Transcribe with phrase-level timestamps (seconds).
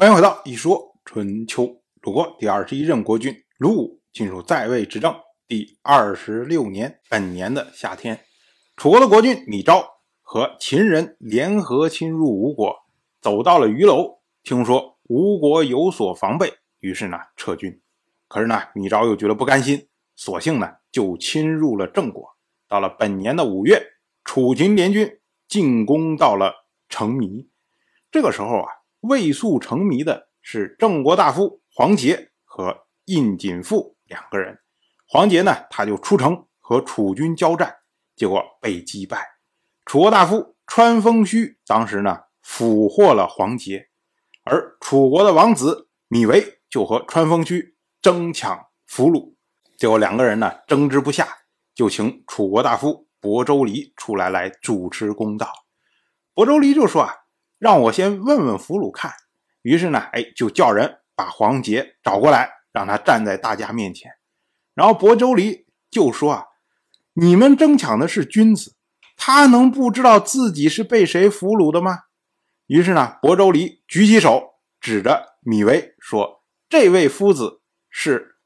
[0.00, 1.82] 欢迎回到一说春秋。
[2.00, 5.14] 鲁国第二十一任国君鲁武进入在位执政
[5.46, 8.18] 第二十六年，本年的夏天，
[8.78, 9.86] 楚国的国君米昭
[10.22, 12.74] 和秦人联合侵入吴国，
[13.20, 17.78] 走到了鱼楼，听说吴国有所防备，于是呢撤军。
[18.26, 19.86] 可是呢，米昭又觉得不甘心，
[20.16, 22.26] 索性呢就侵入了郑国。
[22.66, 23.86] 到了本年的五月，
[24.24, 26.54] 楚秦联军进攻到了
[26.88, 27.50] 成迷。
[28.10, 34.58] 这个时候啊，未速成糜的是郑国大夫黄杰和印锦父两个人。
[35.06, 37.74] 黄杰呢，他就出城和楚军交战，
[38.14, 39.26] 结果被击败。
[39.86, 43.88] 楚国大夫川封虚当时呢俘获了黄杰，
[44.44, 49.34] 而楚国的王子米维就和川封虚争抢俘虏，
[49.78, 51.26] 结果两个人呢争执不下，
[51.74, 55.50] 就请楚国大夫亳州离出来来主持公道。
[56.34, 57.16] 亳州离就说啊。
[57.60, 59.12] 让我先问问俘虏看，
[59.60, 64.10] 于是呢，哎，就叫人把黄杰找过来，让他站在大家面前。
[64.74, 66.44] 然后亳州离就说啊
[67.12, 68.76] ：“你们争抢的是君子，
[69.14, 72.04] 他能不知道自己是被谁俘虏的吗？”
[72.66, 78.36] 于是呢，亳州离举起手指着米维说：“这位夫子是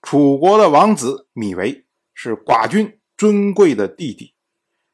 [0.00, 4.34] 楚国的王子米维，是寡君尊贵的弟弟。”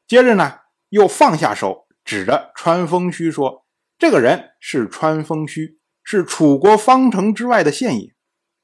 [0.09, 3.67] 接着呢，又放下手指着川风须说。
[3.99, 8.13] 这个人是川风须，是楚国方城之外的县尹。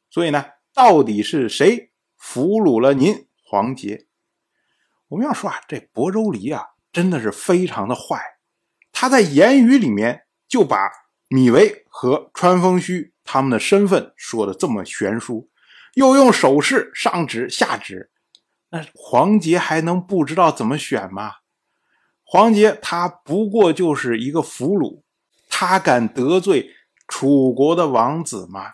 [0.09, 4.07] 所以呢，到底是谁俘虏了您黄杰？
[5.09, 6.63] 我们要说啊，这亳州离啊，
[6.93, 8.21] 真的是非常的坏。
[8.93, 10.89] 他在言语里面就把
[11.27, 15.51] 米维和川风须他们的身份说的这么悬殊，
[15.95, 18.13] 又用手势上指下指，
[18.71, 21.33] 那黄杰还能不知道怎么选吗？
[22.23, 25.03] 黄杰他不过就是一个俘虏。
[25.57, 26.75] 他敢得罪
[27.07, 28.73] 楚国的王子吗？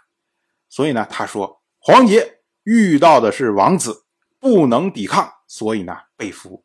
[0.71, 4.07] 所以呢，他说黄杰遇到的是王子，
[4.39, 6.65] 不能抵抗，所以呢被俘。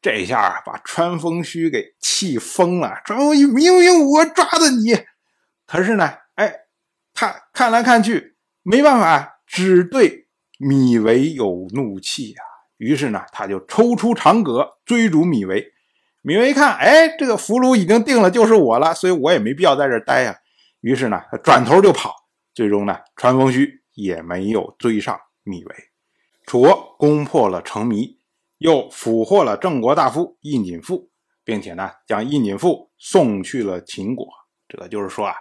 [0.00, 3.02] 这下啊，把川风须给气疯了。
[3.04, 5.04] 川风须明明我抓的你，
[5.66, 6.54] 可是呢，哎，
[7.12, 10.28] 他看来看去没办法，只对
[10.58, 12.42] 米维有怒气呀。
[12.76, 15.73] 于是呢，他就抽出长戈追逐米维。
[16.24, 20.34] 芈维一看，哎，这个俘虏已经定了，就是我了，所以我也没必要在这儿待呀。
[20.80, 22.14] 于是呢，他转头就跑。
[22.54, 25.74] 最终呢，传风须也没有追上芈维。
[26.46, 28.16] 楚国攻破了成糜，
[28.56, 31.10] 又俘获了郑国大夫印锦父，
[31.44, 34.26] 并且呢，将印锦父送去了秦国。
[34.66, 35.34] 这就是说啊，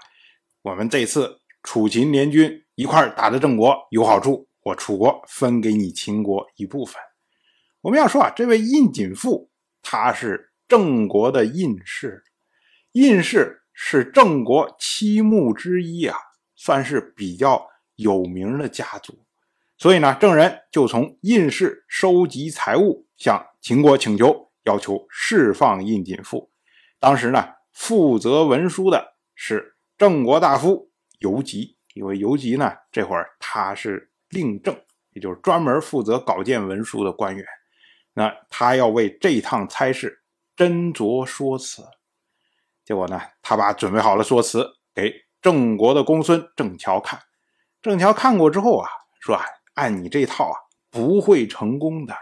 [0.63, 6.95] 我们这次楚秦联军一块打的郑国有好处，我楚国分给你秦国一部分。
[7.79, 9.49] 我们要说啊，这位印锦父
[9.81, 10.49] 他是。
[10.67, 12.23] 郑国的印氏，
[12.93, 16.17] 印氏是郑国七穆之一啊，
[16.55, 19.25] 算是比较有名的家族。
[19.77, 26.51] 所以呢，郑人就从印氏收集财物，向秦国请求，要求释放印锦父。
[26.99, 34.79] 当时呢，负责文书的是郑国大夫游吉，因为游吉呢，这会儿他是令政，
[35.11, 37.45] 也就是专门负责稿件文书的官员。
[38.13, 40.22] 那他要为这趟差事。
[40.55, 41.83] 斟酌说辞，
[42.85, 47.19] 结果呢，他把准备好了说辞给郑国的公孙郑乔看。
[47.81, 48.87] 郑乔看过之后啊，
[49.19, 49.43] 说：“啊，
[49.73, 50.59] 按你这套啊，
[50.91, 52.15] 不会成功的。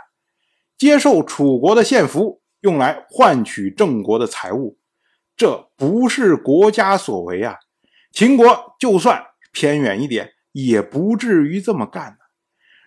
[0.78, 4.80] 接受楚国的献俘，用来换取郑国的财物，
[5.36, 7.58] 这不是国家所为啊。
[8.12, 12.18] 秦国就算偏远一点，也不至于这么干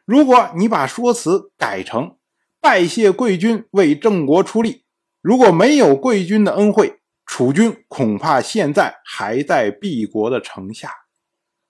[0.07, 2.17] 如果你把说辞改成
[2.61, 4.84] 拜谢贵军为郑国出力。”
[5.25, 10.91] 如果没有贵军的恩惠，楚军恐怕现在还在敝国的城下。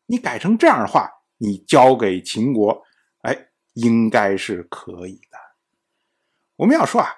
[0.06, 2.82] 你改成这样的话，你交给秦国，
[3.22, 5.38] 哎，应该是可以的。
[6.56, 7.08] 我们要说啊，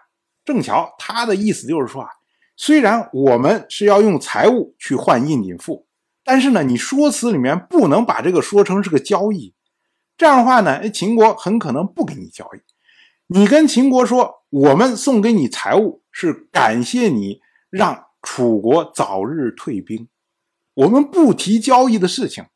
[0.45, 2.11] 郑乔他的意思就是说啊，
[2.55, 5.87] 虽然我们是要用财物去换印锦赋，
[6.23, 9.55] 但是呢，你说辞里面不能把这个说成是个交易。
[10.19, 12.61] 这样的话呢，秦国很可能不跟你交易。
[13.29, 16.03] 你跟秦国说，我们送给你财物。
[16.19, 20.09] 是感谢你让楚国早日退兵，
[20.73, 22.47] 我们不提交易的事情，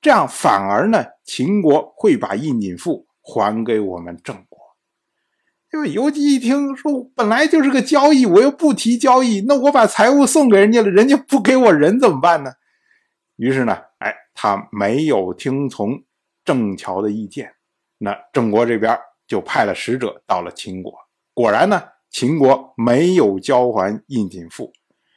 [0.00, 4.56] 这样反而呢，秦国会把印锦赋还给我们郑国。
[5.72, 12.52] 因为游击一听说本来就是个交易，我又不提交易，那我把财物送给人家了，人家不给我人怎么办呢？
[13.34, 16.04] 于是呢，哎，他没有听从
[16.44, 17.52] 郑乔的意见，
[17.98, 18.96] 那郑国这边
[19.26, 20.94] 就派了使者到了秦国，
[21.38, 21.80] 果然呢。
[22.10, 24.72] 秦国没有交还印锦赋，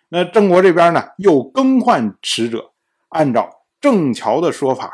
[0.09, 2.73] 那郑国这边呢又更换使者，
[3.07, 4.91] 按照郑乔的说法，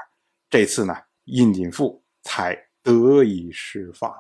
[0.47, 0.95] 这次呢，
[1.25, 4.13] 印锦富才得以释放。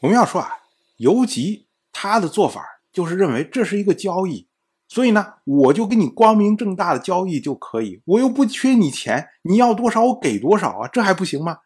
[0.00, 0.56] 我们要说啊，
[0.96, 4.48] 游吉他的做法就是认为这是一个交易，
[4.88, 11.58] 所以呢，我就跟你光明正大的交易就可以，我又不缺你钱，你要多少我给多少啊，这还不行吗？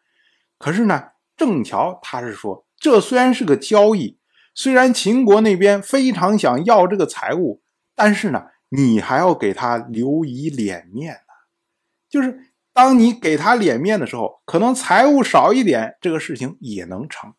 [0.59, 4.16] 可是呢，郑乔他是说，这虽然是个交易，
[4.57, 7.61] 虽然秦国那边非常想要这个财物，
[7.93, 11.19] 但是呢，你还要给他留一脸面呢。
[12.09, 12.39] 就是
[12.73, 17.29] 当你给他脸面的时候，可能财物少一点，这个事情也能成；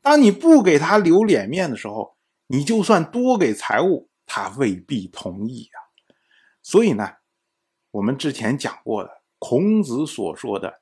[0.00, 2.16] 当你不给他留脸面的时候，
[2.46, 5.82] 你就算多给财物，他未必同意啊。
[6.62, 7.10] 所以呢，
[7.90, 9.10] 我们之前讲过的
[9.40, 10.80] 孔子所说的。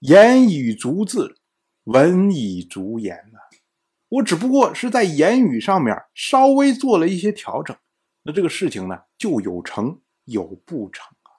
[0.00, 1.36] 言以足字，
[1.84, 3.38] 文以足言呢。
[4.08, 7.76] 我只不过是在言语上面稍微做了一些调整，
[8.22, 11.30] 那这个事情呢就有成有不成啊。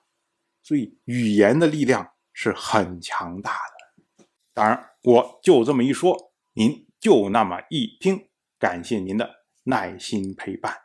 [0.62, 4.26] 所以语言的力量是很强大的。
[4.54, 8.28] 当然，我就这么一说，您就那么一听。
[8.60, 9.30] 感谢您的
[9.66, 10.76] 耐心陪伴。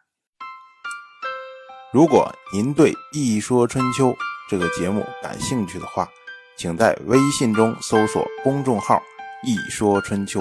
[1.91, 4.11] 如果您对《一说春秋》
[4.49, 6.07] 这个节目感兴趣的话，
[6.59, 9.03] 请在微信中搜索公众号
[9.43, 10.41] “一说春秋”，